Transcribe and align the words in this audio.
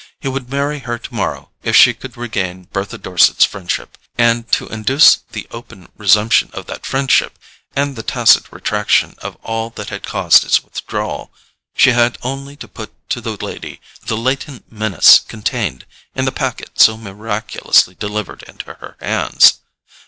He 0.19 0.27
would 0.27 0.49
marry 0.49 0.79
her 0.79 0.97
tomorrow 0.97 1.51
if 1.61 1.75
she 1.75 1.93
could 1.93 2.17
regain 2.17 2.63
Bertha 2.73 2.97
Dorset's 2.97 3.45
friendship; 3.45 3.99
and 4.17 4.51
to 4.51 4.65
induce 4.67 5.19
the 5.31 5.45
open 5.51 5.89
resumption 5.95 6.49
of 6.53 6.65
that 6.65 6.87
friendship, 6.87 7.37
and 7.75 7.95
the 7.95 8.01
tacit 8.01 8.51
retractation 8.51 9.13
of 9.19 9.37
all 9.43 9.69
that 9.69 9.89
had 9.89 10.01
caused 10.01 10.43
its 10.43 10.63
withdrawal, 10.63 11.31
she 11.75 11.91
had 11.91 12.17
only 12.23 12.55
to 12.55 12.67
put 12.67 12.91
to 13.11 13.21
the 13.21 13.37
lady 13.45 13.79
the 14.07 14.17
latent 14.17 14.71
menace 14.71 15.19
contained 15.27 15.85
in 16.15 16.25
the 16.25 16.31
packet 16.31 16.71
so 16.81 16.97
miraculously 16.97 17.93
delivered 17.93 18.41
into 18.47 18.65
her 18.73 18.97
hands. 18.99 19.59